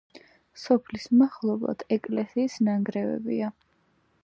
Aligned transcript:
სოფლის 0.61 1.05
მახლობლად 1.19 1.85
ეკლესიის 1.97 2.57
ნანგრევებია. 2.69 3.55